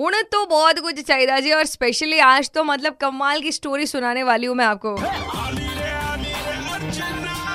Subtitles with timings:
[0.00, 4.22] उन्हें तो बहुत कुछ चाहिए जी और स्पेशली आज तो मतलब कमाल की स्टोरी सुनाने
[4.22, 4.96] वाली हूँ मैं आपको।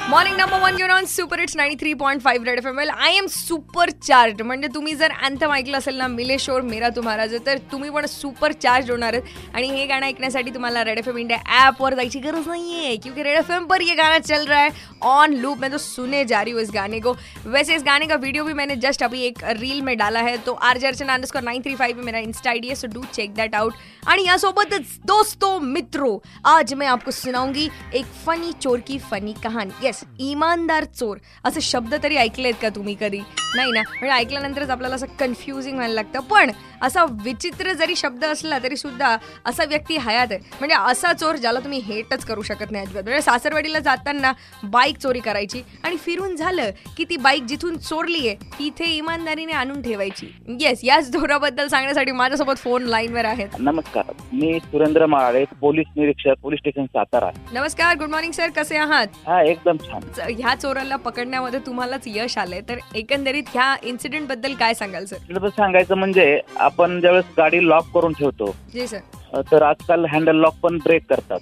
[0.10, 2.90] मॉर्निंग नंबर वन घेऊन on super it's ninety three point five red F M L
[2.90, 7.26] I M super charge म्हणजे तुम्ही जर अँथम ऐकलं असेल ना मिलेश और मेरा तुम्हारा
[7.26, 9.56] जर, तर तुम्ही पण सुपर चार्ज होणार आहेत.
[9.56, 13.24] आणि हे गाणं ऐकण्यासाठी तुम्हाला रेड एफ़ एम इंडिया ॲपवर जायची गरज नाही है क्योंकि
[13.24, 14.70] रेड एफ़ एम पर ये गाना चल रहा है.
[15.04, 17.16] ऑन लूप मैं तो सुने जा रही हूँ इस गाने को.
[17.48, 20.54] वैसे इस गाने का वीडियो भी मैंने जस्ट अभी एक रील में डाला है तो
[20.54, 23.56] R J Archana underscore nine three five मेरा इंस्टा आईडी है so do check that
[23.56, 23.74] out
[24.08, 29.72] आणि यासोबतच दोस्तों, मित्रों, आज मैं आपको सुनाऊँगी एक फनी चोर की फनी कहानी.
[29.84, 31.18] येस इमानदार चोर.
[31.44, 33.20] असे शब्द तरी ऐकलेत का तुम्ही कधी?
[33.56, 36.20] नाही ना म्हणजे ऐकल्यानंतरच आपल्याला असं कन्फ्युजिंग व्हायला लागतं.
[36.20, 36.52] पण
[36.86, 40.40] असा विचित्र जरी शब्द असला तरी सुद्धा असा व्यक्ती हयात आहे.
[40.60, 43.04] म्हणजे असा चोर ज्याला तुम्ही हेटच करू शकत नाही अजिबात.
[43.04, 44.32] म्हणजे सासरवाडीला जाताना
[44.64, 49.82] बाईक चोरी करायची आणि फिरून झालं की ती बाईक जिथून चोरली आहे तिथे इमानदारीने आणून
[49.82, 50.28] ठेवायची.
[50.60, 53.60] येस याच धोराबद्दल सांगण्यासाठी माझ्यासोबत फोन लाईनवर आहेत.
[53.60, 54.12] नमस्कार.
[54.34, 57.30] मी सुरेंद्र माळे पोलीस निरीक्षक पोलीस स्टेशन सातारा.
[57.54, 59.08] नमस्कार गुड मॉर्निंग सर कसे आहात?
[59.28, 60.10] हा एकदम छान.
[60.30, 62.62] ह्या चोराला पकडण्यामध्ये तुम्हालाच यश आलंय.
[62.70, 66.40] तर एकंदरीत ह्या इन्सिडेंटबद्दल काय सांगाल सर सांगायचं म्हणजे
[66.76, 68.98] आपण ज्यावेळेस गाडी लॉक करून ठेवतो जी सर.
[69.34, 71.40] अ, तर आजकाल हँडल लॉक पण ब्रेक करतात.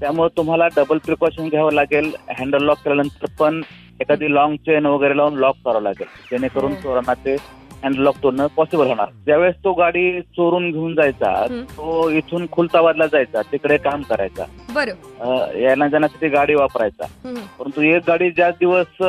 [0.00, 3.62] त्यामुळे तुम्हाला डबल प्रिकॉशन घ्यावं लागेल हँडल लॉक केल्यानंतर पण
[4.00, 6.72] एखादी लॉंग चेन वगैरे लावून लॉक करावं लागेल जेणेकरून.
[6.82, 7.36] चोरांना ते
[7.84, 9.08] हँडल लॉक तोडणं पॉसिबल होणार.
[9.26, 11.46] ज्यावेळेस तो गाडी चोरून घेऊन जायचा.
[11.76, 14.44] तो इथून खुलताबादला जायचा तिकडे काम करायचा.
[15.58, 17.04] यायला जाण्यासाठी गाडी वापरायचा.
[17.58, 19.02] परंतु एक गाडी ज्या दिवस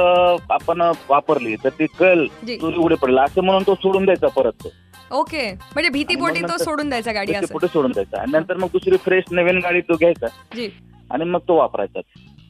[0.52, 2.26] आपण वापरली तर ती कल
[2.58, 3.24] चोरी उघडे पडला.
[3.24, 4.68] असं म्हणून तो सोडून द्यायचा परत
[5.12, 5.52] ओके.
[5.54, 8.22] म्हणजे भीतीपोटी आणि मग तो सोडून द्यायचा गाडी पुढे सोडून द्यायचा.
[8.22, 10.28] आणि नंतर मग दुसरी फ्रेश नवीन गाडी तो घ्यायचा.
[10.56, 10.70] जी.
[11.12, 12.00] आणि मग तो वापरायचा.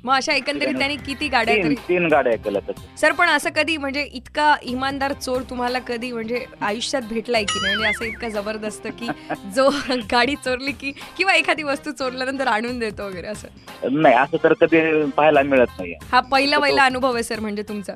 [0.03, 1.55] मग अशा एकंदरीत त्यांनी किती गाड्या
[1.87, 2.97] तीन गाड्या केल्या त्याच्या.
[2.97, 7.75] सर पण असं कधी म्हणजे इतका इमानदार चोर तुम्हाला कधी म्हणजे आयुष्यात भेटलाय की नाही?
[7.75, 9.07] म्हणजे असं इतका जबरदस्त की
[9.55, 9.69] जो
[10.11, 13.47] गाडी चोरली की किंवा एखादी वस्तू चोरल्यानंतर आणून देतो वगैरे असं?
[13.91, 15.97] नाही असं तर कधी पाहायला मिळत नाहीये.
[16.11, 17.93] हा पहिला पहिला अनुभव आहे सर म्हणजे तुमचा.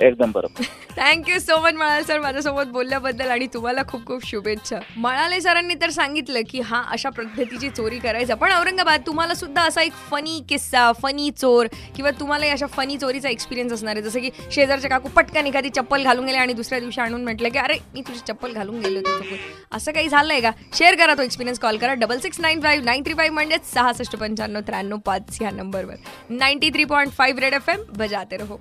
[0.00, 0.64] एकदम बरोबर.
[0.96, 4.78] थँक्यू सो मच मळाले सर माझ्यासोबत बोलल्याबद्दल आणि तुम्हाला खूप खूप शुभेच्छा.
[4.96, 8.34] मळाले सरांनी तर सांगितलं की हा अशा पद्धतीची चोरी करायचा.
[8.34, 11.66] पण औरंगाबाद तुम्हाला सुद्धा असा एक फनी किस्सा फनी चोर
[11.96, 14.02] किंवा तुम्हाला अशा फनी चोरीचा एक्सपिरियन्स असणार आहे.
[14.02, 17.58] जसं की शेजारच्या काकू पटकन एखादी चप्पल घालून गेले आणि दुसऱ्या दिवशी आणून म्हटलं की
[17.58, 19.36] अरे मी तुझी चप्पल घालून गेलो होतो
[19.76, 20.50] असं काही झालंय का?
[20.74, 24.16] शेअर करा तो एक्सपिरियन्स कॉल करा double six nine five nine three five म्हणजेच सहासष्ट
[24.16, 25.94] पंच्याण्णव त्र्याण्णव पाच ह्या नंबरवर
[26.30, 28.58] ninety three point five red F M बजाते रहो.